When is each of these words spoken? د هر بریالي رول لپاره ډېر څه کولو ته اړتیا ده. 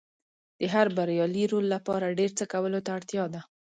د 0.59 0.61
هر 0.73 0.87
بریالي 0.97 1.43
رول 1.51 1.65
لپاره 1.75 2.15
ډېر 2.19 2.31
څه 2.39 2.45
کولو 2.53 2.79
ته 2.85 2.89
اړتیا 2.97 3.23
ده. 3.33 3.41